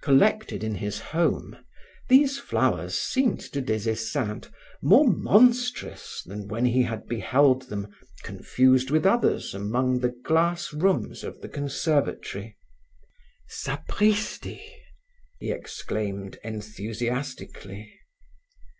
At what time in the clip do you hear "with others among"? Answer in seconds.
8.92-9.98